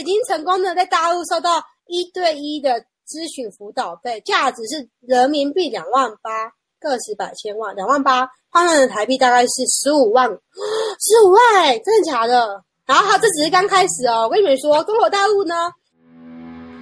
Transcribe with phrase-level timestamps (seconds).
[0.00, 6.50] 已经成功的在大陆收到一对一的咨询辅导费，价值是人民币两万八，
[6.80, 12.62] 个十百千万两万八，换算成台币大概是十五万，十五万，真的假的？
[12.86, 15.70] 然后他这只是刚开始哦，我跟你们说，中国大陆呢，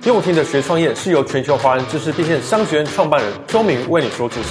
[0.05, 4.49] 用听的学创业是由全球华人知识变现商学院创办人周明为你所主持，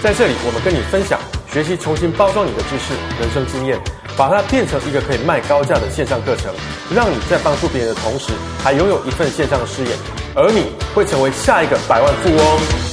[0.00, 1.18] 在这里我们跟你分享
[1.50, 3.80] 学习重新包装你的知识、人生经验。
[4.14, 6.52] 把它变成一个可以卖高价的线上课程，
[6.94, 8.30] 让你在帮助别人的同时，
[8.62, 9.90] 还拥有一份线上的事业，
[10.36, 12.91] 而你会成为下一个百万富翁。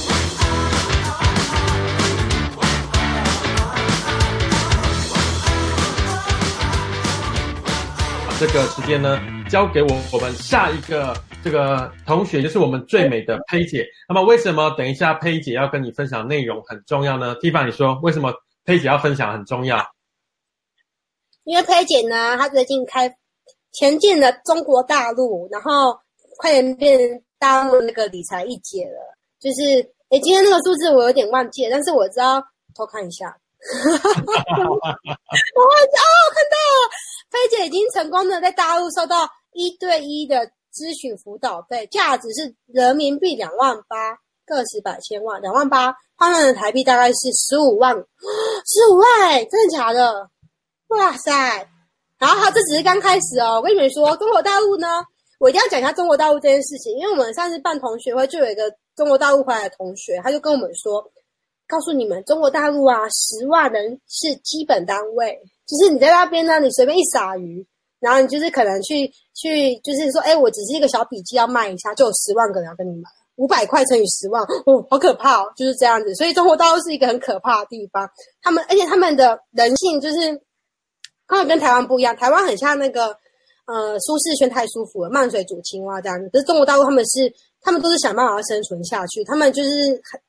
[8.40, 13.86] 这个时间呢，交给我我们下一个这个同学，就是我们最美的佩姐。
[14.08, 18.32] 那么，为什么等一下佩姐要跟你分享内容很重要呢？Tifa，你说为什么
[18.64, 19.86] 佩姐要分享很重要？
[21.44, 23.14] 因为佩姐呢，她最近开
[23.72, 25.94] 前进了中国大陆，然后
[26.38, 26.98] 快点变
[27.38, 29.18] 大陆那个理财一姐了。
[29.38, 32.42] 就是，诶，今天那个数字我有点忘记了，但是我知道
[32.74, 33.36] 偷看一下。
[33.60, 36.88] 我忘记哦，看到了，
[37.30, 44.16] 菲姐已经成功的在大陆收到一对一的咨询辅导费，价值是人民币两万八，
[44.46, 47.94] 个十百千万两万八，换算成台币大概是十五万，
[48.64, 50.30] 十五万，真的假的？
[50.88, 51.68] 哇塞！
[52.18, 55.02] 然后这只是刚开始哦，我跟你们说，中国大陆呢，
[55.38, 61.02] 我一定要讲一下中国大陆这件事情，因为我们上次办同学会，就有一个中国大陆回来的同学，他就跟我们说，
[61.70, 67.64] 告诉你们，中国大陆啊，十万人是基本单位，就是你在那边呢，你随便一撒鱼，
[68.00, 76.14] 然后你就是可能去去，就是说，哎，我只是一个小笔记要卖一下，就有十万个人要跟你买，五百块乘以十万，哦，好可怕哦，就是这样子。
[76.16, 78.10] 所以中国大陆是一个很可怕的地方，
[78.42, 80.42] 他们而且他们的人性就是。
[81.32, 83.16] 他们跟台湾不一样，台湾很像那个，
[83.64, 86.28] 呃，舒适圈太舒服了，慢水煮青蛙这样子。
[86.32, 87.32] 可是中国大陆他们是，
[87.62, 89.70] 他们都是想办法生存下去，他们就是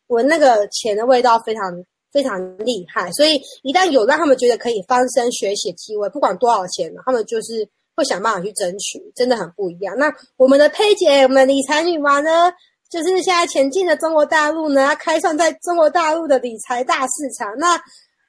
[0.08, 1.64] 闻那个钱的味道非常
[2.12, 9.97] 非常厉害，所以一旦有让他们觉得可以翻身学习机会，不管多少钱，他们就是会想办法去争取，真的很不一样。
[9.97, 12.52] 那我们的佩姐，我们的理财女王呢，
[12.90, 17.81] 就是现在前进的中国大陆呢，要开创在中国大陆的理财大市场，那。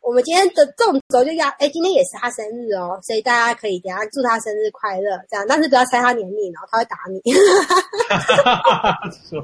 [0.02, 7.22] 我们今天的纵轴就要，哎，今天也是他生日哦，所以大家可以等下祝他生日快乐，这样，但是不要猜他年龄哦，他会打你。
[9.30, 9.40] 说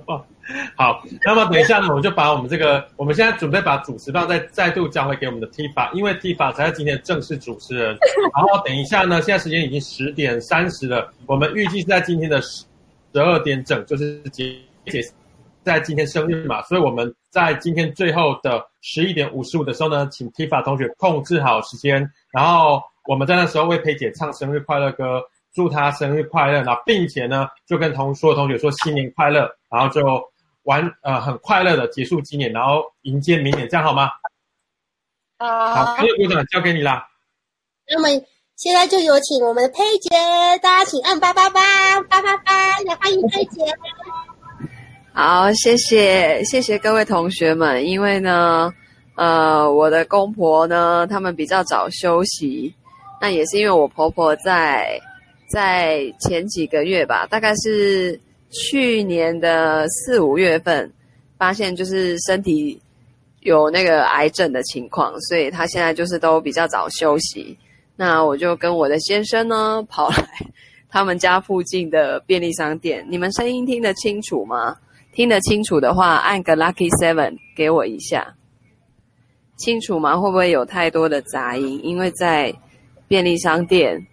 [0.76, 7.96] 好，那么等一下呢，我们就把我们这个，我们现在准备把主持棒再再度交回给我们的 Tifa，因为 Tifa 才是今天的正式主持人。
[8.34, 12.64] 然后等一下呢，现在时间已经十点三十了，我们预计是在今天的十
[13.14, 14.52] 二点整，就是结
[14.86, 15.00] 结。
[15.68, 30.00] 在今天生日嘛，所以我们在今天最后的十一点五十五的时候呢，请 Tifa 同学控制好时间，然后我们在那时候为佩姐唱生日快乐歌，祝她生日快乐，然后并且呢就跟同所有同学说新年快乐，然后就
[30.62, 34.08] 玩呃很快乐的结束今年，然后迎接明年，这样好吗？
[35.38, 37.06] 好，好，所有鼓掌交给你啦。
[37.86, 38.08] 那么
[38.56, 40.08] 现在就有请我们的佩姐，
[40.62, 41.60] 大家请按八八八
[42.08, 43.60] 八八八来欢迎佩姐。
[45.20, 47.84] 好，谢谢谢谢各位同学们。
[47.84, 48.72] 因为呢，
[49.16, 52.72] 呃，我的公婆呢，他们比较早休息，
[53.20, 54.96] 那也是因为我婆婆在
[55.50, 58.20] 在前几个月吧，大概是
[58.52, 60.88] 去年的四五月份，
[61.36, 62.80] 发现就是身体
[63.40, 67.58] 有那个癌症的情况，所以她现在就是都比较早休息。
[67.96, 70.28] 那我就跟我的先生呢，跑来
[70.88, 73.04] 他们家附近的便利商店。
[73.10, 74.76] 你们声音听得清楚吗？
[75.18, 78.36] 听得清楚的话，按个 Lucky Seven 给我一下。
[79.56, 80.16] 清楚吗？
[80.16, 81.84] 会不会有太多的杂音？
[81.84, 82.54] 因为在
[83.08, 84.06] 便利商店，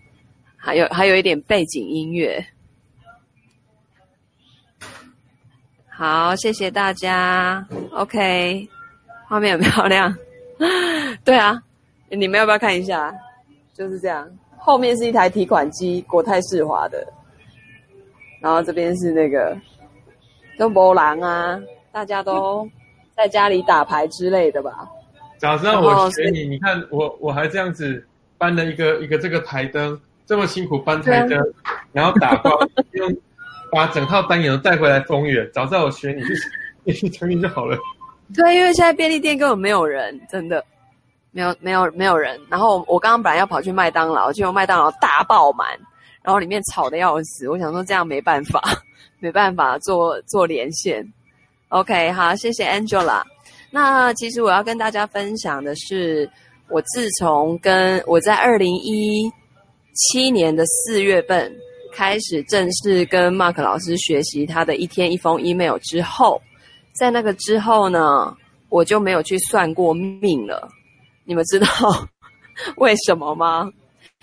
[0.58, 2.44] 还有还有一点背景音乐。
[5.88, 7.68] 好，谢谢大家。
[7.92, 8.68] OK，
[9.28, 10.12] 画面很漂亮。
[11.24, 11.62] 对啊，
[12.10, 13.14] 你们要不要看一下？
[13.76, 14.28] 就是这样，
[14.58, 17.08] 后面是一台提款机，国泰世华的。
[18.42, 19.56] 然后这边是那个。
[20.58, 21.60] 都没人啊，
[21.92, 22.68] 大家都
[23.16, 24.88] 在家里打牌之类的吧。
[25.38, 28.04] 早知道我学你，你看我我还这样子
[28.38, 31.38] 搬了一个一个这个台灯，这么辛苦搬台灯，
[31.92, 32.58] 然后打包，
[32.94, 33.16] 用
[33.72, 35.48] 把整套单眼都带回来丰原。
[35.52, 36.24] 早知道我学你，
[36.86, 37.78] 你去成名就好了。
[38.34, 40.64] 对，因为现在便利店根本没有人，真的
[41.32, 42.40] 没有没有没有人。
[42.50, 45.68] 然后我刚刚本来要跑去麦当劳，结果麦当劳大爆满，
[46.24, 47.50] 然后里面吵得要死。
[47.50, 48.62] 我想说这样没办法。
[49.26, 51.04] 没办法做做连线
[51.70, 53.24] ，OK，好，谢谢 Angela。
[53.72, 56.30] 那其实我要跟大家分享的是，
[56.70, 59.28] 我自从跟我在二零一
[59.96, 61.52] 七年的四月份
[61.92, 66.40] 开始正式跟 Mark 老师学习他的一天一封 email 之后，
[66.94, 68.38] 在那个之后呢，
[68.70, 70.70] 我就没有去算过命了。
[71.24, 71.68] 你们知道
[72.78, 73.72] 为什么吗？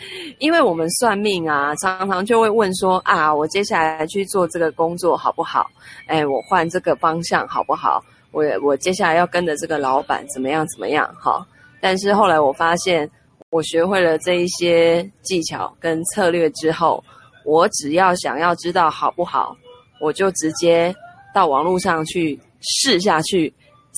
[0.38, 5.70] 因为我们算命啊，常常就会问说啊，我接下来去做这个工作好不好？
[6.06, 8.02] 哎，我换这个方向好不好？
[8.32, 11.08] 我我接下来要跟着这个老板怎么样怎么样？
[11.20, 11.46] 好，
[11.80, 13.08] 但是后来我发现，
[13.50, 17.04] 我学会了这一些技巧跟策略之后，
[17.44, 19.54] 我只要想要知道好不好，
[20.00, 20.94] 我就直接
[21.34, 23.52] 到网络上去试下去，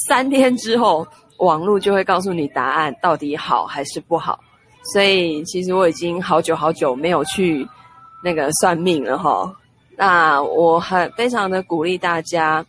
[0.08, 1.06] 三天之后，
[1.38, 4.40] 网络就会告诉你答案到底好还是不好。
[4.92, 7.66] 所以其实我已经好久好久没有去
[8.22, 9.54] 那个算命了哈。
[9.96, 12.64] 那我很非常的鼓励大家，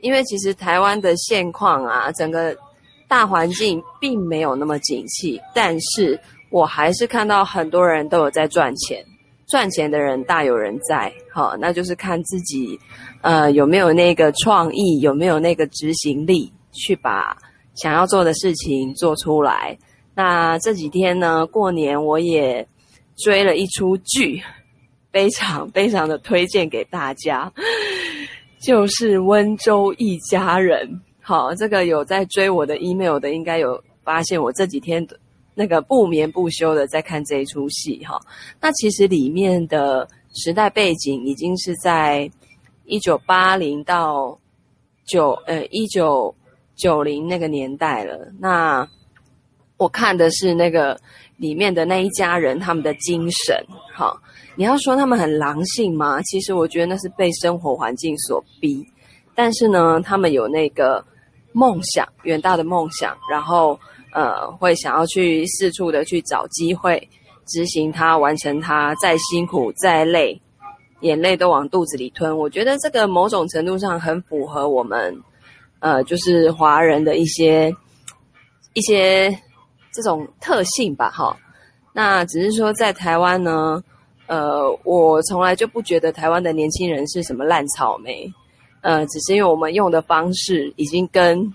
[0.00, 2.54] 因为其实台湾的现况啊，整个
[3.08, 6.20] 大环境并没有那么景气，但是
[6.50, 9.04] 我还是看到很多人都有在赚钱，
[9.46, 11.12] 赚钱的人大有人在。
[11.32, 12.78] 好，那就是看自己
[13.22, 17.36] 呃有没有那个创意，有没有那个执行力，去把
[17.74, 19.78] 想要做的事情做出来。
[20.14, 22.66] 那这几天呢，过年我也
[23.16, 24.42] 追了一出剧，
[25.12, 27.52] 非常非常的推荐给大家，
[28.62, 30.88] 就是《温州一家人》。
[31.20, 35.06] 好，这个有在追我的 email 的，应该有发现我这几天
[35.54, 38.20] 那个不眠不休的在看这一出戏哈。
[38.60, 42.30] 那其实里面的时代背景已经是在
[42.84, 44.38] 一九八零到
[45.06, 46.34] 九呃一九
[46.76, 48.30] 九零那个年代了。
[48.38, 48.86] 那
[49.76, 50.98] 我看的是那个
[51.36, 53.56] 里面的那一家人，他们的精神。
[53.92, 54.16] 好，
[54.54, 56.22] 你要说他们很狼性吗？
[56.22, 58.86] 其实我觉得那是被生活环境所逼。
[59.34, 61.04] 但是呢，他们有那个
[61.52, 63.78] 梦想，远大的梦想，然后
[64.12, 67.08] 呃，会想要去四处的去找机会
[67.44, 70.40] 执行它，完成它，再辛苦再累，
[71.00, 72.38] 眼泪都往肚子里吞。
[72.38, 75.20] 我觉得这个某种程度上很符合我们
[75.80, 77.74] 呃，就是华人的一些
[78.74, 79.36] 一些。
[79.94, 81.36] 这种特性吧，哈，
[81.92, 83.80] 那只是说在台湾呢，
[84.26, 88.28] 呃，我从来就不觉得台湾的年轻人是什么烂草莓，
[88.80, 91.48] 呃，只是因为我们用的方式已经跟，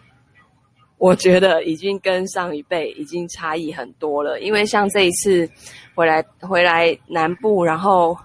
[0.97, 4.39] 我觉得已经跟上一辈已经差异很多了。
[4.39, 5.49] 因为像这一次
[5.93, 8.15] 回来回来南部，然后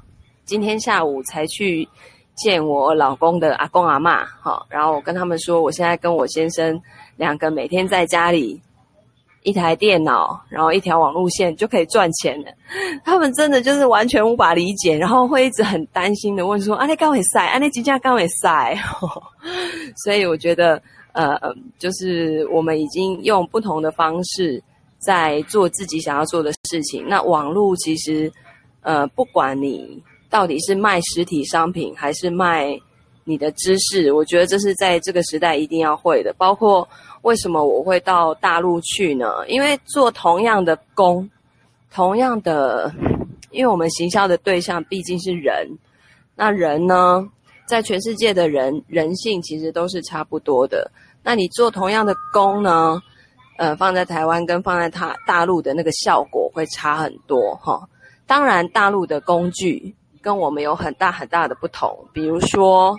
[0.45, 1.89] 今天下午才去
[2.37, 6.81] 见我老公的阿公阿嬷，哈，然后我跟他们说，我现在跟我先生
[7.17, 8.61] 两个每天在家里。
[9.45, 12.47] 一台电脑，然后一条网路线就可以赚钱了。
[13.05, 17.45] 他们真的就是完全无法理解，然后会一直很担心的问说：“啊，你刚会塞？
[17.47, 18.75] 啊，你几家刚会塞？”
[20.03, 20.81] 所以我觉得，
[21.13, 21.39] 呃，
[21.79, 24.63] 就是我们已经用不同的方式
[24.99, 27.05] 在做自己想要做的事情。
[27.07, 28.33] 那网络其实，
[28.81, 32.75] 呃，不管你到底是卖实体商品还是卖
[33.25, 36.89] 你的知识，我觉得这是在这个时代一定要会的，包括。
[37.25, 39.27] 为什么我会到大陆去呢？
[39.49, 41.29] 因为做同样的工，
[41.91, 42.93] 同样的，
[43.51, 45.67] 因为我们行销的对象毕竟是人，
[46.37, 47.27] 那人呢，
[47.67, 50.91] 在全世界的人人性其实都是差不多的。
[51.23, 53.01] 那你做同样的工呢，
[53.57, 57.89] 呃，放在台湾跟放在他大陆的那个效果会差很多哈。
[58.27, 62.95] 当然，大陆的工具跟我们有很大很大的不同，比如说，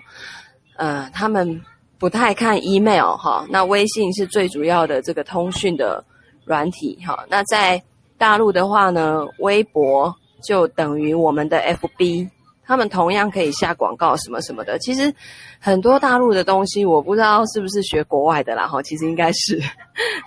[0.77, 1.61] 呃，他们。
[1.97, 6.03] 不太看 email 哈，那微信是最主要的这个通讯的
[6.43, 7.25] 软体哈。
[7.29, 7.81] 那在
[8.17, 12.29] 大陆的话呢，微博就等于我们的 FB，
[12.65, 14.77] 他们同样可以下广告什么什么的。
[14.79, 15.13] 其实
[15.59, 19.61] 很多大陆的东西，我不知道是不是学国外的啦哈，其实应该是，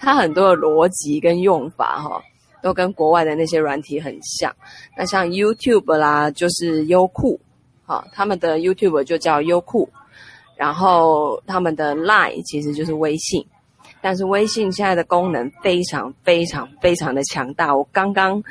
[0.01, 2.23] 它很多的逻辑跟用法哈，
[2.63, 4.55] 都跟国外的那些软体很像。
[4.97, 7.39] 那像 YouTube 啦，就是优酷，
[7.85, 9.89] 哈，他们的 YouTube 就叫优酷。
[10.59, 13.47] 然后他们的 Line 其实就是微信，
[14.01, 17.73] 但是微信现在的功能非常非常非常的强大。
[17.73, 18.43] 我刚刚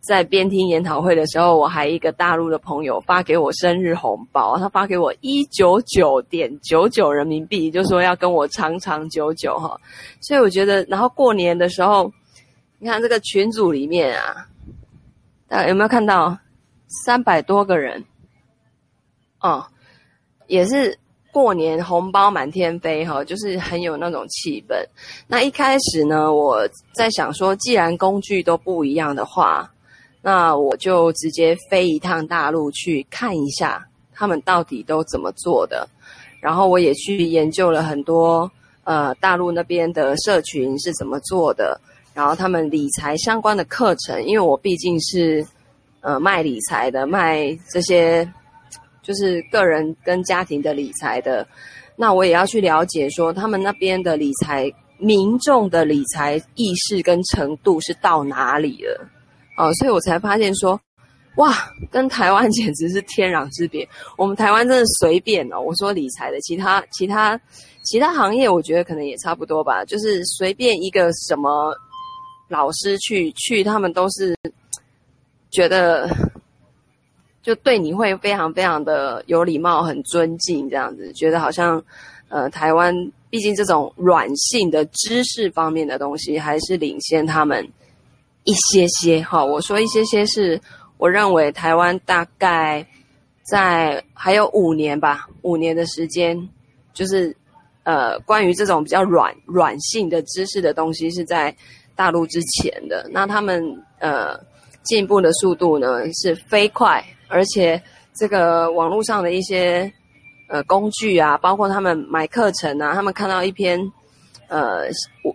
[0.00, 9.80] 在边听研讨会的时候，我还一个大陆的朋友发给我生日红包，他发给我一九九点九九人民币，就说要跟我长长久久哈。
[10.20, 12.12] 所以我觉得，然后过年的时候，
[12.80, 14.48] 你看这个群组里面啊，
[15.46, 16.36] 大家有没有看到
[17.06, 18.04] 三百多个人？
[19.38, 19.64] 哦，
[20.48, 20.98] 也是。
[21.34, 24.76] 过年红包满天飞哈，就是很有那种气氛。
[25.26, 26.60] 那一开始呢，我
[26.94, 29.68] 在想说，既然工具都不一样的话，
[30.22, 35.88] 那我就直接飞一趟大陆去看一下他们到底都怎么做的。
[36.40, 38.48] 然后我也去研究了很多
[38.84, 41.80] 呃大陆那边的社群是怎么做的，
[42.14, 45.44] 然后他们理财相关的课程，因为我毕竟是
[46.00, 48.32] 呃卖理财的，卖这些
[49.04, 51.46] 就是个人跟家庭的理财的，
[51.94, 54.68] 那我也要去了解说他们那边的理财
[54.98, 59.08] 民众的理财意识跟程度是到哪里了，
[59.56, 60.80] 哦、所以我才发现说。
[61.36, 61.52] 哇，
[61.90, 63.84] 跟台湾简直是天壤之别。
[64.16, 67.36] 我们台湾真的随便哦，我说理财的，其他其他
[67.82, 69.84] 其他行业，我觉得可能也差不多吧。
[69.84, 71.74] 就是随便一个什么
[72.48, 74.32] 老师去去，他们都是
[75.50, 76.08] 觉得
[77.44, 81.12] 就对你会非常非常的有礼貌，很尊敬这样子。
[81.12, 81.80] 觉得好像
[82.28, 82.92] 呃，台湾
[83.30, 87.64] 毕竟这种软性的知识方面的东西，还是领先他们
[88.42, 89.22] 一些些。
[89.22, 90.60] 哈，我说一些些是。
[90.96, 92.86] 我认为台湾大概
[93.42, 96.48] 在还有五年吧，五年的时间，
[96.94, 97.36] 就是
[97.82, 101.54] 呃，关于这种比较软软性的知识的东西是在
[101.96, 103.06] 大陆之前的。
[103.10, 103.60] 那他们
[103.98, 104.38] 呃
[104.84, 107.80] 进步的速度呢是飞快，而且
[108.14, 109.92] 这个网络上的一些
[110.48, 113.80] 呃工具啊，包括他们买课程啊，他们看到一篇。
[114.46, 114.88] 呃，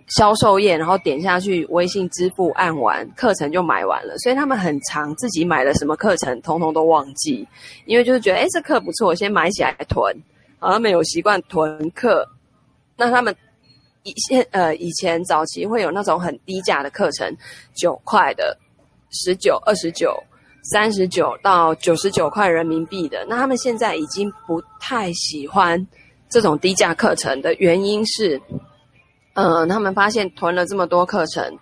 [0.06, 4.16] 销售页，然后点下去，微信支付按完，课程就买完了。
[4.18, 7.46] 所以他们很常自己买了什么课程，通通都忘记，
[7.86, 10.16] 因为就是觉得，哎，这课不错，先买起来囤。
[10.60, 12.26] 好，他们有习惯囤课。
[12.96, 13.34] 那他们
[14.04, 17.36] 以前呃以前早期会有那种很低价的课程，
[17.74, 18.56] 九块的、
[19.10, 20.16] 十九、二十九、
[20.72, 23.24] 三十九到九十九块人民币的。
[23.28, 25.86] 那他们现在已经不太喜欢
[26.28, 28.40] 这种低价课程的原因是。
[29.34, 31.56] 嗯，他们发现囤了这么多课程，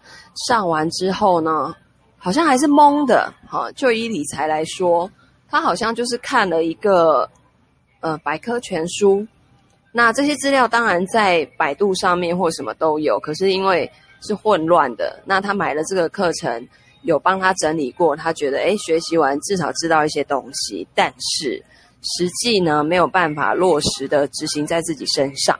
[0.48, 1.72] 上完之后呢，
[2.16, 3.32] 好像还是懵的。
[3.46, 5.08] 哈，就以理财来说，
[5.50, 7.28] 他好像就是看了一个
[8.00, 9.24] 呃百科全书。
[9.92, 13.88] 那这些资料当然在百度上面或什么都有，可是因为
[14.22, 16.66] 是混乱的，那他买了这个课程，
[17.08, 21.64] 有帮他整理过，他觉得诶，学习完至少知道一些东西，但是
[22.02, 25.58] 实际呢没有办法落实的执行在自己身上。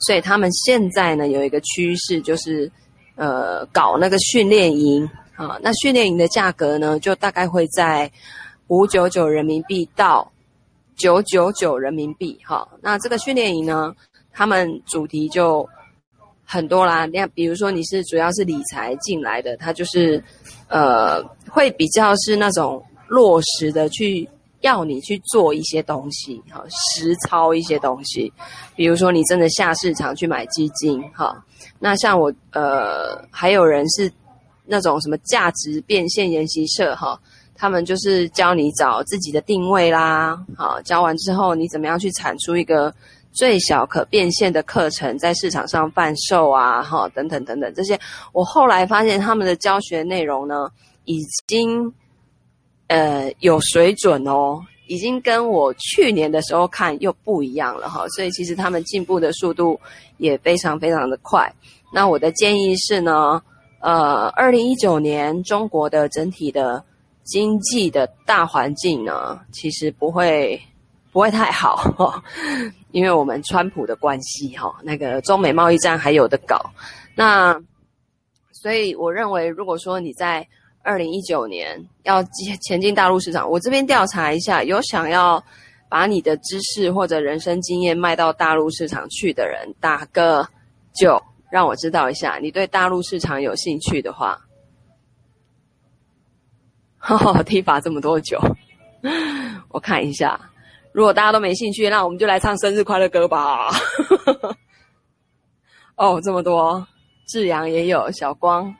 [0.00, 2.68] 所以他们现在呢有一个趋势，就是
[3.14, 5.56] 呃搞那个训练营啊。
[5.62, 8.10] 那训练营的价格呢，就大概会在
[8.66, 10.28] 五九九人民币到
[10.96, 12.36] 九九九人民币。
[12.44, 13.94] 哈，那这个训练营呢，
[14.32, 15.68] 他们主题就
[16.50, 17.04] 很多啦。
[17.04, 20.22] 那比如说你是主要是理财进来的，他就是
[20.68, 24.26] 呃会比较是那种落实的去。
[24.62, 28.32] 要你去做一些东西，哈，实操一些东西，
[28.74, 31.32] 比如说你真的下市场去买基金，哈，
[31.78, 34.10] 那像我，呃，还有人是
[34.66, 37.16] 那种什么价值变现研习社，哈，
[37.54, 42.92] 他们就是教你找自己的定位啦，好，教完之后你怎么样去产出一个
[43.38, 47.98] 最小可变现的课程，在市场上贩售啊，哈，等等等等这些，
[48.32, 50.68] 我后来发现他们的教学内容呢，
[51.04, 51.92] 已经。
[52.90, 59.78] 呃，有水准哦，已经跟我去年的时候看又不一样了哈，所以其实他们进步的速度
[60.16, 61.52] 也非常非常的快。
[61.92, 63.42] 那我的建议是呢，
[63.80, 66.82] 呃，二零一九年中国的整体的
[67.24, 70.58] 经济的大环境呢，其实不会
[71.12, 72.22] 不会太好 哦，
[72.92, 76.70] 因为我们川普的关系哈，那个中美贸易战还有的搞。
[77.14, 77.58] 那
[78.52, 80.46] 所以我认为，如果说你在
[80.82, 82.22] 二零一九年要
[82.66, 85.42] 前进大陆市场，我这边调查一下，有想要
[85.88, 90.46] 把你的知识或者人生经验卖到大陆市场去的人，打个
[90.94, 94.38] 九，让我知道一下，你对大陆市场有兴趣的话。
[97.00, 98.38] 哈哈，提法这么多久，
[99.70, 100.38] 我看一下，
[100.98, 103.68] 如果大家都没兴趣，那我们就来唱生日快乐歌吧。
[105.94, 106.84] 哦，这么多，
[107.28, 108.74] 志阳也有，小光，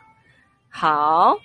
[0.68, 1.36] 好。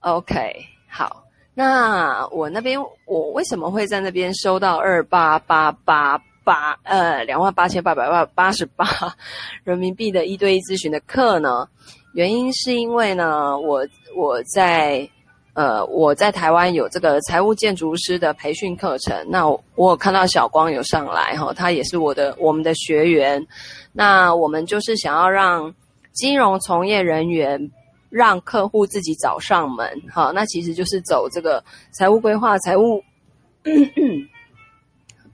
[0.00, 8.86] OK，好，那我那边我为什么会在那边收到二八八八八呃两万八千八百八十八
[9.62, 11.68] 人民币的一对一咨询的课呢？
[12.14, 13.86] 原因是因为呢，我
[14.16, 15.06] 我在
[15.54, 23.44] 呃我在台湾有这个财务建筑师的培训课程，那我，看到小光有上来哈，他也是我的我们的学员，
[23.92, 25.74] 那我们就是想要让
[26.12, 27.70] 金融从业人员。
[28.10, 33.02] 让客户自己找上门，哈，那其实就是走这个财务规划、财务，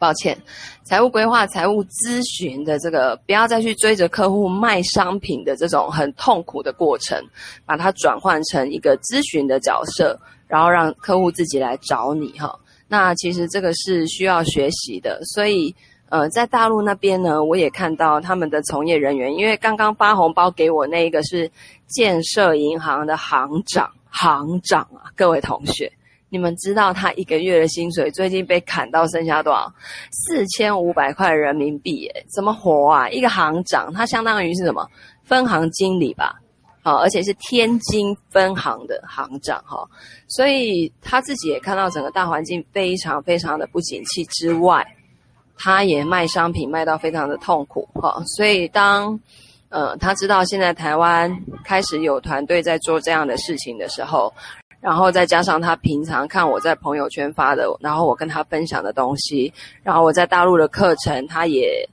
[0.01, 0.37] 抱歉，
[0.83, 7.23] 财务规划、财务咨询的这个，不要再去追着客户卖商品的这种很痛苦的过程，
[7.65, 15.73] 把它转换成一个咨询的角色，然后让客户自己来找你，哈，那其实这个是需要学习的，所以。
[16.13, 21.49] 呃，在大陆那边呢，我也看到他们的从业人员，因为刚刚发红包给我那一个是
[21.87, 25.93] 建设银行的行长，行长啊，各位同学，
[26.31, 29.71] 你们知道他一个月的薪水最近被砍到剩下多少？
[30.11, 33.09] 四千五百块人民币，耶，怎么活啊？
[33.11, 34.89] 一个行长，他相当于是什么？
[35.25, 36.41] 分行经理吧？
[36.83, 39.87] 好，而且是天津分行的行长哈，
[40.29, 44.87] 所以他自己也看到整个大环境非常非常的不景气之外，
[45.59, 49.21] 他也卖商品卖到非常的痛苦哈，所以当
[49.69, 51.31] 呃他知道现在台湾
[51.65, 54.33] 开始有团队在做这样的事情的时候，
[54.81, 61.89] 然后再加上他平常看我在朋友圈发的，然后我跟他分享的东西，然后我在大陆的课程，他也。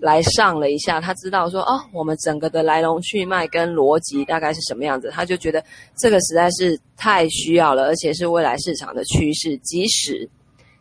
[0.00, 5.60] 来上了一下，他知道说哦，我们整个的来龙去脉跟逻辑大概是什么样子，他就觉得
[5.96, 9.58] 这个实在是太需要了，而且是未来市场的趋势。
[9.58, 10.30] 即使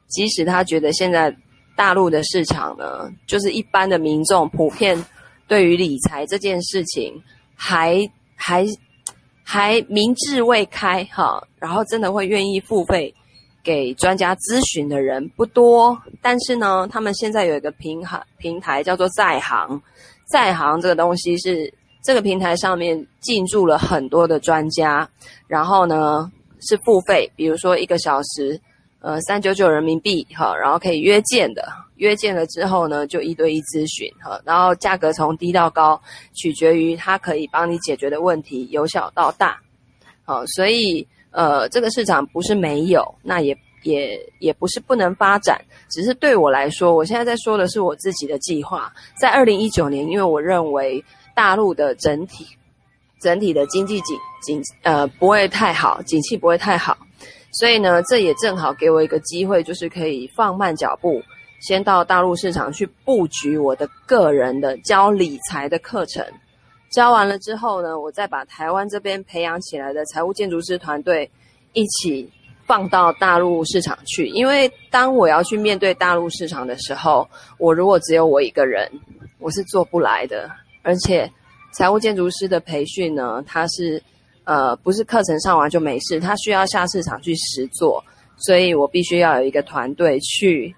[0.06, 1.36] 即使他觉得现在
[1.75, 5.04] 大陆的市场呢，就是一般的民众普遍
[5.48, 7.20] 对于理财这件事情
[7.56, 8.68] 还还
[9.50, 13.13] 还明智未开哈，然后真的会愿意付费。
[13.63, 19.82] 给专家咨询的人不多，但是呢，他们现在有一个平台，平台叫做在行。
[20.32, 25.10] 在行这个东西是这个平台上面进驻了很多的专家，
[25.48, 28.60] 然后呢是付费，比如说一个小时，
[29.07, 36.01] 呃，三九九人民币哈，然后可以约见的，约见了之后呢就一对一咨询哈，然后价格从低到高
[36.33, 39.57] 取决于他可以帮你解决的问题，由小到大，
[40.25, 41.07] 好，所以。
[41.29, 48.91] 呃，这个市场不是没有，那也也也不是不能发展，只是对我来说，我现在在说的是我自己的计划。
[49.21, 51.03] 在二零一九年，因为我认为
[51.35, 52.47] 大陆的整体
[53.19, 56.97] 整体的经济景景呃不会太好，景气不会太好，
[57.51, 61.22] 所以呢，这也正好给我一个机会，就是可以放慢脚步，
[61.62, 66.24] 先到大陆市场去布局我的个人的教理财的课程。
[66.92, 71.30] 教完了之后呢，我再把台湾这边培养起来的财务建筑师团队
[71.74, 72.30] 一起
[72.66, 74.27] 放到大陆市场去。
[74.27, 77.27] 因为当我要去面对大陆市场的时候，
[77.58, 78.90] 我如果只有我一个人，
[79.40, 80.50] 我是做不来的。
[80.81, 81.29] 而且
[81.74, 84.01] 财务建筑师的培训呢，它是
[84.48, 88.01] 呃不是课程上完就没事，他需要下市场去实做，
[88.38, 90.74] 所以我必须要有一个团队去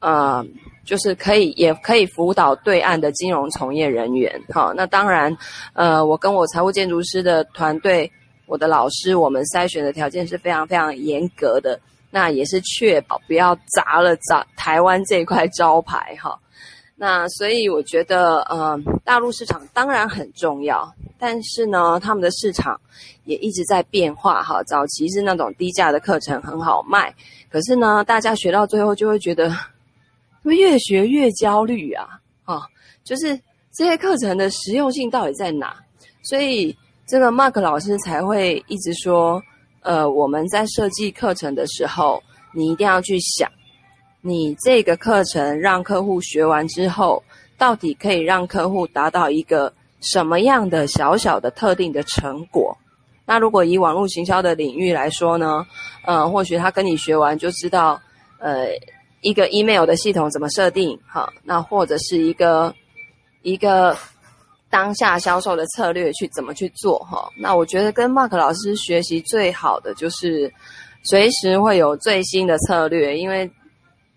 [0.00, 0.46] 呃。
[0.88, 4.40] 就是可以，也可以辅导对岸的金融从业人员。
[4.54, 5.36] 好，那当然，
[5.74, 8.10] 呃，我跟我财务建筑师的团队，
[8.46, 11.78] 我的老师，我们筛选的条件是非常非常严格的。
[12.10, 16.16] 那也是确保不要砸了砸台湾这块招牌。
[16.18, 16.40] 哈，
[16.96, 22.80] 那所以我觉得，呃，大陆市场当然很重要，但是呢，他们的市场
[23.24, 24.42] 也一直在变化。
[24.42, 27.14] 哈，早期是那种低价的课程很好卖，
[27.50, 29.52] 可是呢，大家学到最后就会觉得。
[30.40, 32.06] 怎么越学越焦虑啊！
[32.44, 32.62] 啊，
[33.04, 33.38] 就是
[33.74, 35.76] 这些课程的实用性到底在哪？
[36.22, 36.74] 所以
[37.06, 39.42] 这个 Mark 老师才会一直说，
[39.82, 42.22] 呃，我们在设计课程的时候，
[42.54, 43.50] 你一定要去想，
[44.22, 47.22] 你这个课程让客户学完之后，
[47.58, 52.76] 到底可以让客户达到一个什么样的小小的特定的成果？
[53.24, 55.66] 那如果以网络行销的领域来说呢？
[56.04, 58.00] 呃，或许他跟你学完就知道，
[58.38, 58.68] 呃。
[59.20, 60.96] 一个 email 的系统怎么设定？
[61.04, 62.72] 哈，那或者是一个
[63.42, 63.96] 一个
[64.70, 67.00] 当下销售的策略去怎么去做？
[67.00, 70.48] 哈，那我觉得跟 Mark 老师学习最好的就是
[71.02, 73.50] 随时会有最新的策略，因为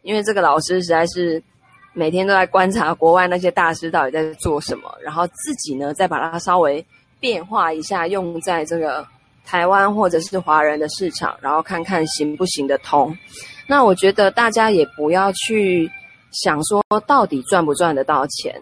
[0.04, 1.42] 因为这个老师实在是
[1.94, 6.86] 每天都在观察国外那些大师到底在做什么，然后自己呢再把它稍微
[7.20, 9.06] 变化一下，用在这个
[9.46, 13.16] 台湾或者是华人的市场，然后看看行不行得通。
[13.68, 15.90] 那我觉得大家也不要去
[16.32, 18.54] 想说到底赚不赚得到钱，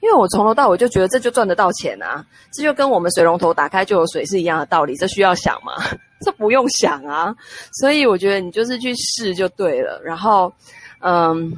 [0.00, 5.72] 因为我从头到尾就觉得这就赚得到钱啊，这就跟我们水龙头打开就有水是一样的道理，这需要想吗？
[6.24, 7.34] 这不用想啊，
[7.72, 10.00] 所以我觉得你就是去试就对了。
[10.04, 10.52] 然后，
[11.00, 11.52] 嗯，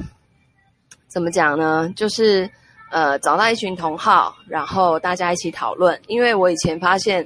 [1.15, 1.89] 怎么讲呢？
[1.95, 2.51] 就是
[2.91, 5.97] 呃，找到一群同好，然后大家一起讨论。
[6.09, 7.25] 因为我以前发现，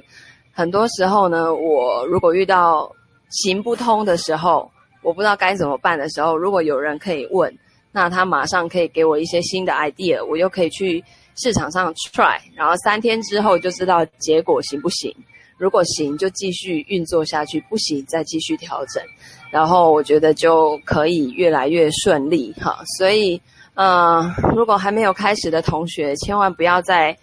[0.51, 2.87] 很多时候呢，我如果遇到
[3.29, 4.69] 行不通的时候，
[5.01, 7.51] 我不知道该怎么办的时候，如果有人可以问，
[7.91, 11.03] 那他马上可以给我一些新的 idea，我又可以去
[11.41, 15.11] 市场上 try，然后三天之后就知道结果行不行。
[15.57, 19.03] 如果行，就继续运作下去；不行，再继续调整。
[19.49, 22.79] 然后我觉得就可以越来越顺利哈。
[22.97, 23.41] 所以，
[23.79, 27.17] 呃，如果还没有开始的同学，千万不要再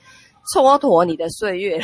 [0.54, 1.78] 蹉跎你的岁月，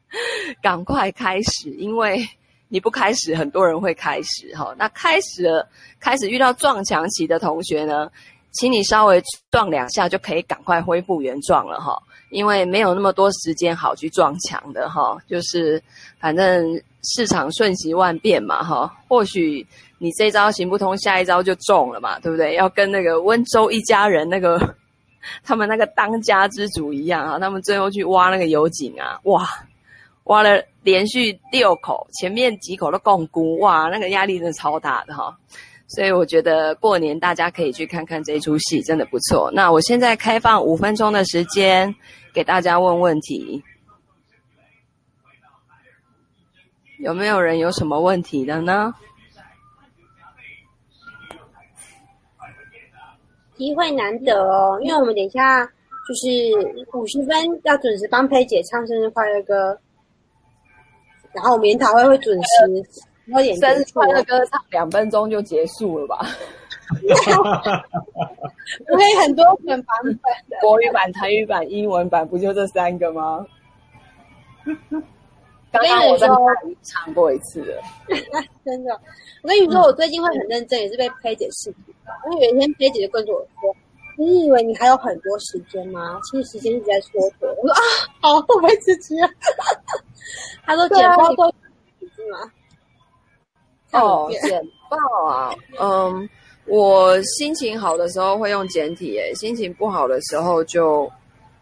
[0.60, 2.28] 赶快开始，因为。
[2.72, 4.72] 你不开始，很多人会开始哈。
[4.78, 8.08] 那开始了，开始遇到撞墙期的同学呢，
[8.52, 12.00] 请你稍微撞两下就可以赶快恢复原状了哈。
[12.30, 15.18] 因为没有那么多时间好去撞墙的哈。
[15.26, 15.82] 就是
[16.20, 19.66] 反正市场瞬息万变嘛，哈，或许
[19.98, 22.54] 你这一招行不通，下一招就中了嘛，对不对？
[22.54, 24.58] 要跟那个温州一家人那个
[25.42, 29.46] 他们那个当家之主一样啊，他们最后去挖那个油井啊，哇，
[30.24, 35.36] 挖了连续六口，前面几口都摃龟，哇，那个压力真的超大的哈。
[35.88, 39.50] 所以我觉得过年大家可以去看看这一出戏，真的不错。
[39.52, 41.92] 那我现在开放五分钟的时间
[42.32, 43.62] 给大家问问题。
[47.00, 48.94] 有没有人有什么问题的呢？
[53.56, 56.26] 机会难得哦，因为我们等一下就是
[56.96, 59.78] 五十分要准时帮佩姐唱生日快乐歌，
[61.32, 62.48] 然后我们研讨会会准时，
[63.26, 66.26] 然后演生日快乐歌唱两分钟就结束了吧？
[68.88, 70.14] 我可以很多种版本
[70.48, 73.46] 的， 国语版、台语版、英文版，不就这三个吗？
[75.72, 76.26] 刚刚我在
[76.82, 77.82] 唱过一次了，
[78.64, 78.92] 真的。
[79.42, 81.94] 我跟你说，我最近会很认真，也是被佩姐视频。
[82.32, 83.74] 因为有一天佩姐就跟着我说
[84.18, 86.20] ：“你以为你还有很多时间吗？
[86.24, 87.80] 其实时间一直在缩短。”我说：“啊，
[88.20, 89.16] 好，我没时间。
[90.66, 91.44] ”他说：“简报都
[92.00, 92.50] 是吗？”
[93.92, 94.96] 哦，简报
[95.28, 96.28] 啊，嗯，
[96.66, 101.10] 我心情好的时候会用简体，诶，心情不好的时候就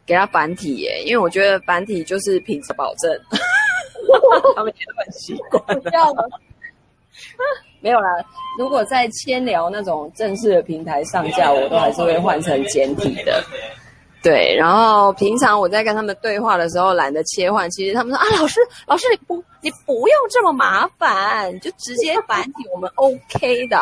[0.07, 3.11] 给他繁体，诶，因为我觉得繁体就是品质保证。
[4.57, 5.63] 他们觉得很习惯
[6.15, 6.29] 了，
[7.81, 8.09] 没有啦。
[8.59, 13.43] 如果在千聊那种正式的平台上架，我都还是会换成简体的。
[14.21, 17.71] 对，然后平常我在跟他们对话的时候，懒得切换。
[17.71, 23.79] 其实他们说啊，老师，老师你不，你不用这么麻烦，就直接繁体，我们 OK 的。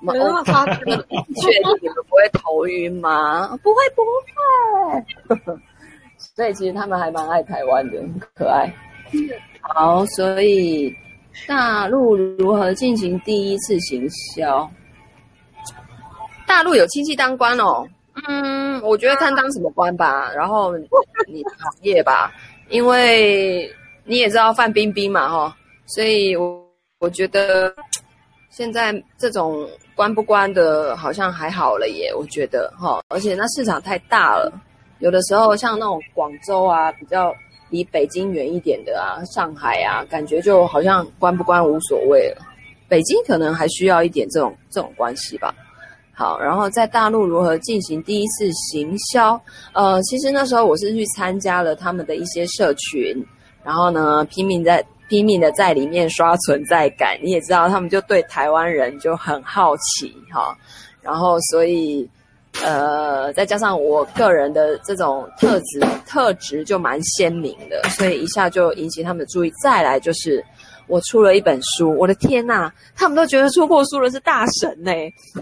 [0.00, 3.48] 我们 OK，确定你们不会头晕吗？
[3.62, 4.02] 不会，不
[5.36, 5.42] 会。
[6.16, 8.72] 所以其实他们还蛮爱台湾的，很可爱。
[9.60, 10.94] 好，所以
[11.46, 14.68] 大陆如何进行第一次行销？
[16.46, 17.86] 大陆有亲戚当官哦。
[18.26, 22.32] 嗯，我觉得看当什么官吧，然后你的行业吧，
[22.68, 23.70] 因为
[24.04, 26.60] 你也知道范冰冰嘛，哈，所以我
[26.98, 27.72] 我觉得
[28.50, 34.52] 现在这种官不官的，好像还好了耶，我觉得哈，而且那市场太大了，
[34.98, 37.32] 有的时候像那种广州啊，比较。
[37.70, 42.42] 离北京远一点的啊，上海啊，感觉就好像关不关无所谓了。
[42.88, 45.54] 北京可能还需要一点这种这种关系吧。
[46.12, 49.40] 好，然后在大陆如何进行第一次行销？
[49.72, 53.16] 呃，其实那时候我是去参加了他们的一些社群，
[53.64, 57.18] 然后呢，拼命在拼命的在里面刷存在感。
[57.22, 60.56] 你也知道，他们就对台湾人就很好奇哈，
[61.00, 62.08] 然后所以。
[62.62, 69.50] 呃，再加上我个人的这种特质，特质就蛮鲜明的，所以一下就引起他们的注意。
[69.62, 70.44] 再来就是
[70.86, 74.92] 我出了一本书，我的天呐，他们都觉得出过书的是大神呢，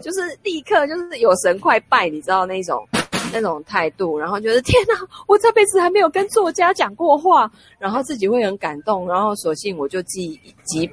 [0.00, 2.86] 就是立刻就是有神快拜，你知道那种
[3.32, 4.94] 那种态度，然后觉得天呐，
[5.26, 7.50] 我这辈子还没有跟作家讲过话，
[7.80, 10.88] 然后自己会很感动，然后索性我就寄几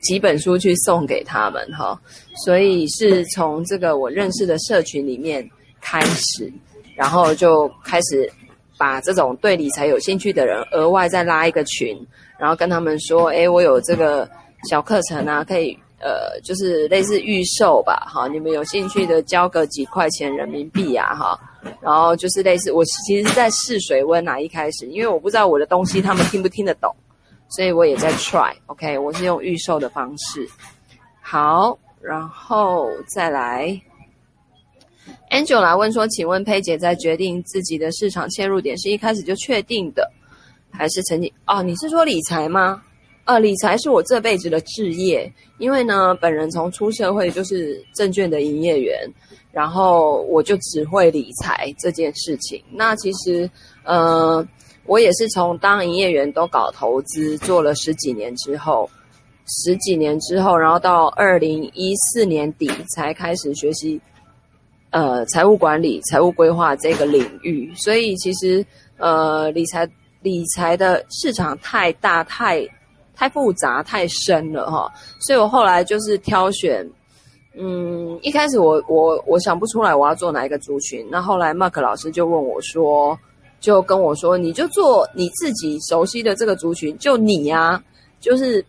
[0.00, 1.96] 几本书去送给他们哈，
[2.44, 5.48] 所以是从这个我认识的社群里面。
[5.80, 6.52] 开始，
[6.96, 8.30] 然后就开始
[8.78, 11.98] 把这种对理财有兴趣的人额外再拉一个群，
[12.38, 14.28] 然后跟他们说：“诶，我有这个
[14.68, 21.38] 小课程啊，可以呃，就是类似预售吧，哈，你们有兴趣的交个几块钱人民币啊，哈，
[21.82, 26.94] 然后就是类似我其实是在试水温啊，一开始，因为我不知道我的东西他们听不听得懂，
[27.50, 30.48] 所以我也在 try，OK，我是用预售的方式，
[31.20, 33.78] 好，然后再来。”
[35.30, 40.10] Angela 问说：“请问佩姐在决定自己的市场切入点是一开始就确定的，
[40.70, 41.32] 还是曾经？
[41.46, 42.82] 哦，你是说理财吗？
[43.26, 49.08] 呃，理财是我这辈子的志业，因为呢，本人从出社会就是证券的营业员，
[49.52, 52.60] 然后我就只会理财这件事情。
[52.72, 53.48] 那其实，
[53.84, 54.44] 呃，
[54.84, 58.90] 我也是从当营业员都搞投资做了十几年之后，
[59.46, 64.00] 十几年之后，然后到二零一四年底才开始学习。”
[64.90, 68.64] 呃，财务管理、财务规划这个领域，所以其实
[68.98, 69.88] 呃，理财
[70.20, 72.68] 理财的市场太大、太
[73.14, 74.92] 太复杂、太深了哈。
[75.20, 76.84] 所以我后来就是挑选，
[77.56, 83.16] 嗯，一开始我我我想不出来我要做哪一个族群，那后来 Mark 老师就问我说，
[83.60, 87.80] 就跟我说，你就做你自己熟悉的这个族群，就你呀，
[88.18, 88.64] 就是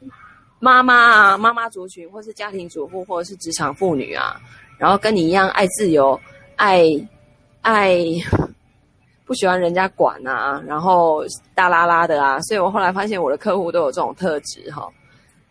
[0.60, 4.39] 妈妈啊，妈妈族群，或是家庭主妇，或者是职场妇女啊。
[4.81, 6.19] 然后跟你一样爱自由，
[6.55, 6.83] 爱
[7.61, 7.99] 爱
[9.27, 14.89] 不喜欢人家管啊，然后大拉拉的啊，所以我后来发现我的客户都有这种特质哈，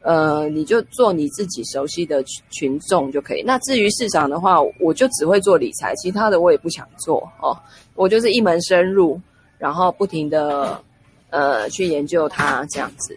[0.02, 3.42] 呃，你就做你自己熟悉的群群众就可以。
[3.44, 7.56] 那至于市场的话，我就只会做理财，其他的我也不想做哦。
[7.94, 9.20] 我就是一门深入，
[9.58, 10.82] 然后不停的
[11.30, 13.16] 呃去研究它这样子。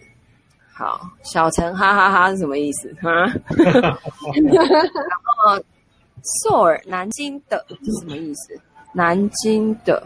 [0.72, 2.94] 好，小陈哈哈哈是什么意思？
[3.02, 3.10] 哈，
[3.82, 3.96] 然
[5.26, 5.60] 后
[6.24, 8.58] Seoul 南京的是什么意思？
[8.92, 10.02] 南京的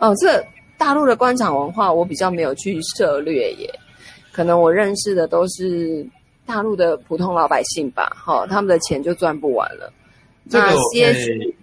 [0.00, 0.44] 哦，这
[0.76, 3.72] 大陆的官场文化我比较没有去涉略耶，
[4.32, 6.04] 可能我认识的都是
[6.44, 8.10] 大陆的普通老百姓吧。
[8.16, 9.92] 好、哦，他们的钱就赚不完了。
[10.50, 11.54] 这个我可以，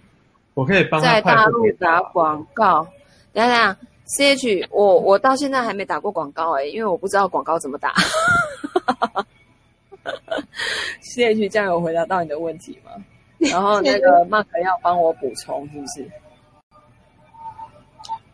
[0.54, 2.86] 我可以帮在大陆打广告。
[3.32, 3.76] 等等。
[4.16, 7.94] C H，我我到现在还没打过广告哎，因为我不知道广告怎么打。
[11.02, 12.92] C H，这样有回答到你的问题吗？
[13.50, 16.10] 然后那个 Mark 要帮我补充，是不是？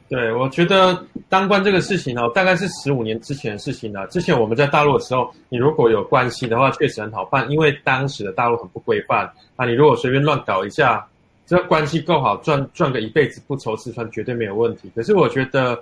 [0.08, 4.06] 对，我觉得当官这个事情哦，大概是十五年之前的事情了。
[4.08, 11.06] 之前我们在大陆的时候，你如果有关系的话，确实很好办，因为当时的大陆很不规范啊，你如果随便乱搞一下。
[11.48, 14.90] 这个关系够好，赚赚个一辈子不愁吃穿，绝对没有问题。
[14.96, 15.80] 可是我觉得，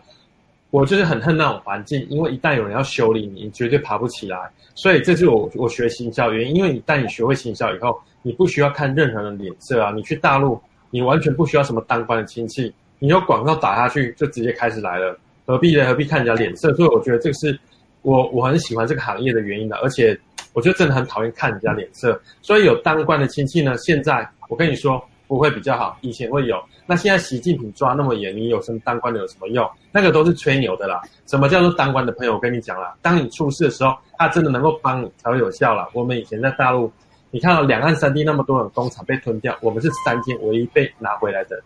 [0.74, 4.36] 我就是很恨那种环境，因为一旦有人要修理你，你绝对爬不起来。
[4.74, 9.92] 所以这是我我学行销原因，因为一旦你学会行销以后，你不需要看任何人的脸色啊。
[9.94, 10.60] 你去大陆，
[10.90, 15.86] 你完全不需要什么当官的亲戚，你有广告打下去就直接开始来了，何必呢？
[15.86, 16.74] 何必看人家脸色？
[16.74, 17.56] 所以我觉得这个是
[18.02, 19.76] 我我很喜欢这个行业的原因的。
[19.76, 20.18] 而且
[20.54, 22.20] 我觉得真的很讨厌看人家脸色。
[22.42, 25.00] 所以有当官的亲戚呢，现在我跟你说。
[25.26, 26.62] 不会比较好，以前会有。
[26.86, 29.68] 那现在习近平抓那么严，你有什么当官的有什么用？
[29.90, 31.00] 那个都是吹牛的啦。
[31.26, 32.34] 什么叫做当官的朋友？
[32.34, 35.88] 我跟你讲啦，当你出事的时候，他真的能够帮你才会有效啦。
[35.94, 36.92] 我们以前在大陆，
[37.30, 41.62] 你看到两岸三地那么多的工厂被吞掉，我们是三间唯一被拿回来的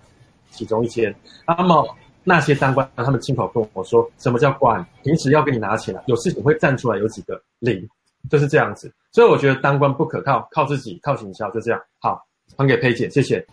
[0.51, 1.13] 其中一间。
[1.47, 1.85] 那么
[2.23, 4.87] 那些当官，他们亲口跟我说，什么叫官？
[5.03, 7.89] 平时要给你拿钱，有事情会站出来，有几个零，
[8.31, 8.93] 就是这样子。
[9.11, 11.81] 所以我觉得当官不可靠，靠自己，靠行销，就这样。
[11.99, 12.28] 好。
[12.57, 13.45] 还给佩姐，谢谢。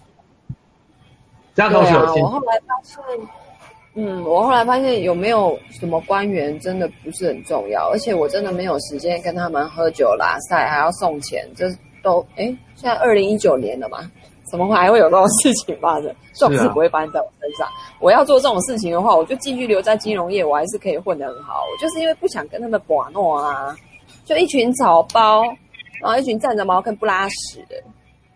[1.53, 2.15] 这样同学有听。
[2.15, 2.99] 对啊，我后来发现，
[3.95, 11.69] 嗯，我后来发现有没有什么官员真的不是很重要，而且我真的没有时间跟他们喝酒拉赛，还要送钱，这
[12.03, 13.99] 都哎，现在二零一九年了嘛，
[14.51, 16.13] 怎么会还会有这种事情发生？
[16.35, 17.65] 这种事不会发生在我身上。
[17.67, 21.63] 啊、我要做这种事情的话，我就继续留在金融业，我还是可以混得很好。
[21.71, 23.73] 我就是因为不想跟他们玩闹啊，
[24.25, 25.43] 就一群草包，
[26.01, 27.81] 然后一群站着茅坑不拉屎的。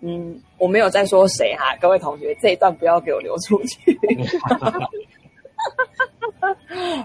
[0.01, 3.93] 嗯，我没有在说谁哈，各位同学，这一段不要给我流出去。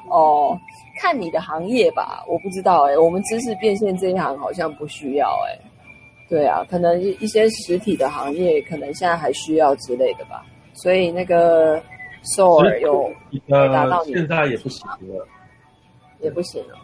[0.09, 0.57] 哦，
[1.01, 5.61] 看你的行业吧，我不知道哎、欸，我们知识变现这一行好像不需要哎、欸。
[6.29, 10.47] 对啊，可能一些实体的行业可能现在还需要之类的吧。
[10.73, 11.83] 所以那个
[12.23, 13.13] Soul 有
[13.49, 15.27] 达到你现在也不行了，
[16.21, 16.77] 也不行了。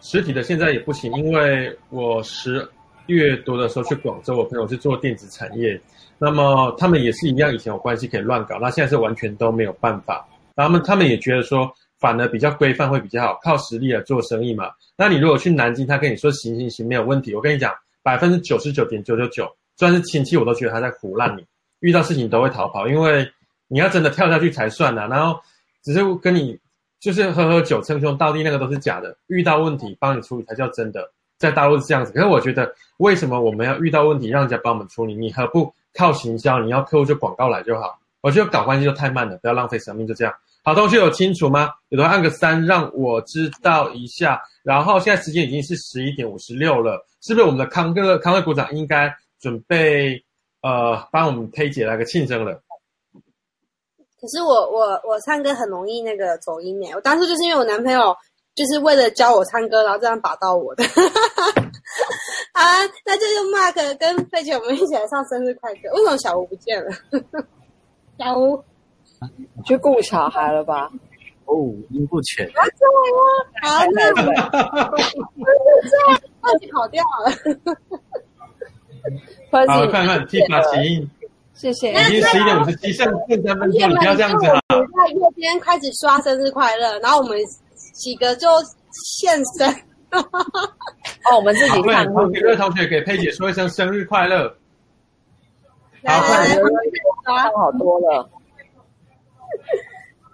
[0.00, 2.70] 实体的现在也不行，因为我十。
[3.08, 5.78] 越多的时候去广州，我朋友是做电子产业，
[6.18, 10.26] 那么他们也是一样，以前有关系可以乱搞，那现在是完全都没有办法。
[10.54, 14.70] 他们他们也觉得说，反而比较规范会比较好，靠实力来做生意嘛。
[14.96, 21.46] 那你如果去南京，他跟你说行行行没有问题，我跟你讲，百分之九十九点九九九，虽然是亲戚，我都觉得他在唬烂你，
[21.80, 23.28] 遇到事情都会逃跑，因为
[23.68, 25.08] 你要真的跳下去才算呢、啊。
[25.08, 25.38] 然后
[25.82, 26.58] 只是跟你
[27.00, 31.08] 就是喝喝酒称兄道弟，那个都是假的，遇到问题帮你处理才叫真的。
[31.38, 35.14] 在大陆是这样子，可是我觉得，为什么我们要遇到问题让人家帮我们处理？
[35.14, 36.58] 你何不靠行销？
[36.58, 37.96] 你要客户就广告来就好。
[38.20, 40.34] 我觉得搞关系就太慢了，不要浪费生命，就这样。
[40.64, 41.70] 好，同学有清楚吗？
[41.90, 44.42] 有的话按个三，让我知道一下。
[44.64, 50.20] 然后现在时间已经是十一点五十六了，是不是我们的康哥、康乐股长应该准备
[50.62, 52.60] 呃帮我们推姐来个庆生了？
[54.20, 58.16] 可是我我我唱歌很容易那个走音耶，我当初就是因为我男朋友。
[58.58, 60.82] 就是为了教我唱歌，然后这样打到我的。
[62.52, 65.88] 好啊，那就是 Mark 跟佩姐我们一起来唱生日快歌。
[65.94, 66.90] 为什么小吴不见了？
[68.18, 68.60] 小吴，
[69.64, 70.90] 去顾小孩了吧？
[71.44, 71.54] 哦，
[71.90, 72.44] 音不全。
[72.48, 72.92] 啊，这样
[73.62, 73.78] 啊？
[73.78, 77.30] 好，那这样，那就跑掉了。
[79.72, 81.08] 好，看看 Tifa 起音，
[81.54, 81.92] 谢谢。
[81.92, 84.58] 已经十一点五十七，剩剩三分钟，你不要这样子啊！
[84.68, 87.38] 在右边开始刷生日快乐，然后我们。
[87.98, 88.48] 几个就
[88.92, 89.68] 现身，
[90.10, 92.06] 哦，我们自己看。
[92.14, 94.48] 好，各位同学给佩姐说一声生日快乐。
[96.06, 96.56] 好，快点，
[97.24, 98.30] 看好多了。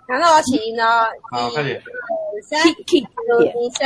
[0.06, 1.06] 然后我起音哦。
[1.32, 1.82] 好，快点。
[2.50, 2.68] 三，祝
[3.58, 3.82] 你生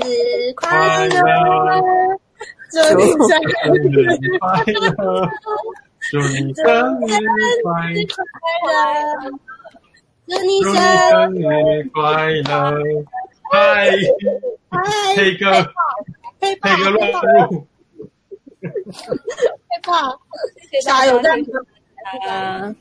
[0.00, 1.14] 日快乐，
[2.70, 4.76] 祝你生日快乐，
[6.10, 6.64] 祝你生
[7.00, 7.08] 日
[7.62, 8.76] 快乐，
[10.28, 10.74] 祝你生
[11.34, 11.40] 日
[11.94, 11.96] 快
[12.30, 12.52] 乐。
[13.52, 13.90] 嗨，
[14.70, 14.80] 嗨，
[15.14, 15.52] 配个
[16.40, 17.66] 配个乱入，
[18.62, 20.10] 害怕，
[20.70, 21.20] 谢谢加油！
[21.20, 21.44] 加油！
[22.30, 22.74] 啊，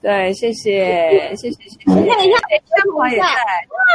[0.00, 1.78] 对，谢谢，谢谢，谢谢。
[1.86, 3.26] 你看一下，香华也在。
[3.26, 3.34] 啊，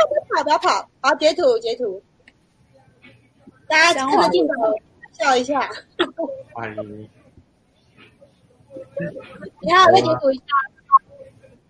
[0.10, 0.90] 不要跑，不要跑！
[1.00, 2.04] 好，截图，截图。
[3.70, 4.54] 大家看着镜头
[5.14, 5.70] 笑一下。
[6.52, 7.10] 欢迎。
[9.62, 10.44] 你好，再截图一下。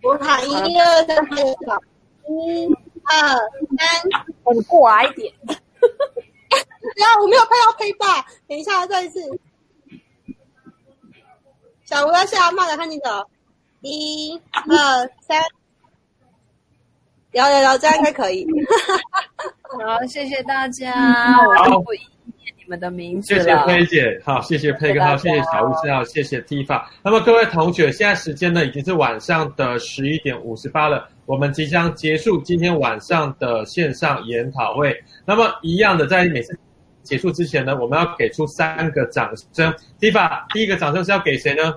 [0.02, 1.80] 我喊一二三，拍的少。
[2.28, 2.66] 一、
[3.04, 3.36] 二、
[3.76, 5.32] 三，我们过来一点。
[5.44, 8.22] 不要，我没有拍到黑爸。
[8.48, 9.20] 等一下，再一次。
[11.84, 13.24] 小吴要下，慢点看镜头。
[13.80, 15.40] 一、二、三。
[17.32, 18.46] 有有有，这样应该可以。
[19.86, 20.92] 好，谢谢大家。
[21.70, 23.42] 我不一念你们的名字了。
[23.42, 26.84] 谢谢佩姐，好，谢谢佩哥，好，谢谢小吴师，好，谢谢 Tifa。
[27.02, 34.94] 那么各位同学，现在时间呢已经是晚上的十一点五十八了，我们即将结束今天晚上的线上研讨会。
[35.24, 36.58] 那么一样的，在每次
[37.02, 39.72] 结束之前呢，我们要给出三个掌声。
[40.00, 41.74] Tifa，第一个掌声是要给谁呢？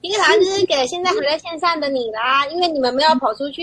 [0.00, 3.62] 第一个掌声是给现在还在线上的你啦，因为你们没有跑出去，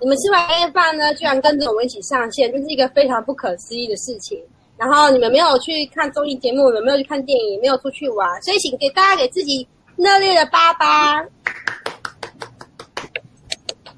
[0.00, 4.42] 你们吃完夜饭呢，居然跟着我们一起上线，这是一个非常不可思议的事情。
[4.78, 11.22] 然后你们没有去看综艺节目，你们没有去看电影，也没有出去玩，所以请给大家给自己热烈的八八。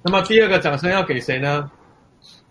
[0.02, 1.70] 那么第二个掌声要给谁呢？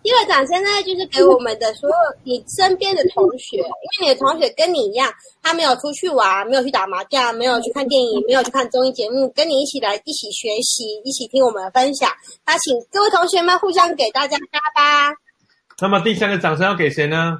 [0.03, 12.09] 第二个掌声呢，就是给我们的所有你身边的同学，因为你的同学跟你一样，他没有出去玩，没有去打麻将，没有去看电影，没有去看综艺节目，跟你一起来一起学习，一起听我们的分享。
[12.45, 15.11] 那请各位同学们互相给大家巴巴。
[15.81, 17.39] 那么第三个掌声要给谁呢？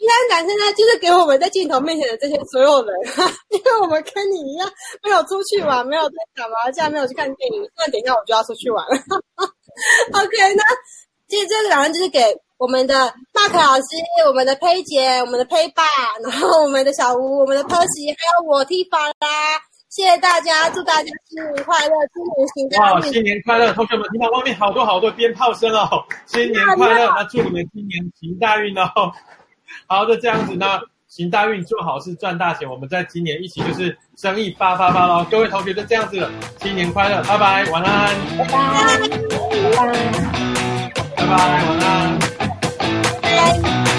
[0.00, 2.96] 第三个掌声呢，就是给我们在镜头面前的这些所有人，
[3.52, 4.66] 因为我们跟你一样，
[5.04, 7.62] 没有出去玩，没有在打麻将，没有去看电影。
[7.76, 8.96] 那等一下我就要出去玩了。
[10.24, 10.64] OK，那。
[11.28, 12.18] 其实这个掌声就是给
[12.58, 12.92] 我们的
[13.32, 13.86] Mark 老师、
[14.26, 15.84] 我们的佩姐、我们的佩爸，
[16.24, 19.62] 然后我们的小吴、我们的 Percy，还有我 Tifa 啦。
[19.90, 22.94] 谢谢大家，祝大家新年快乐，新年行大运！
[22.94, 23.72] 哇，新年快乐！
[23.74, 27.06] 同学们，听到外面好多好多鞭炮声哦，新年快乐！
[27.14, 28.90] 那祝你们新年 行大运哦。
[29.86, 30.66] 好就，这样子呢，
[31.08, 32.68] 行大运，做好事，赚大钱。
[32.68, 35.26] 我们在今年一起就是生意发发发喽！
[35.30, 36.30] 各位同学就这样子了，
[36.60, 38.54] 新年快乐，拜拜，晚安，拜拜，
[38.98, 39.90] 拜拜。
[41.16, 42.18] 拜拜，晚安。
[43.22, 43.89] 拜拜。